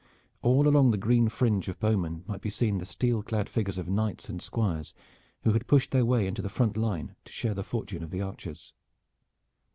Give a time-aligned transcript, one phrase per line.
[0.41, 3.87] All along the green fringe of bowmen might be seen the steel clad figures of
[3.87, 4.95] knights and squires
[5.43, 8.19] who had pushed their way into the front line to share the fortune of the
[8.23, 8.73] archers.